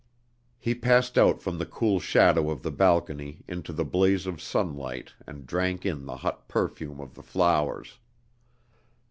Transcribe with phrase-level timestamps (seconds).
[0.57, 5.13] He passed out from the cool shadow of the balcony into the blaze of sunlight
[5.27, 7.99] and drank in the hot perfume of the flowers.